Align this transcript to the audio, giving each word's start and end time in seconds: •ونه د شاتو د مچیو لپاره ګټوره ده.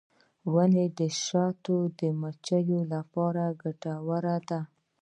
•ونه 0.53 0.83
د 0.97 0.99
شاتو 1.23 1.77
د 1.99 2.01
مچیو 2.21 2.79
لپاره 2.93 3.43
ګټوره 3.61 4.37
ده. 4.49 4.59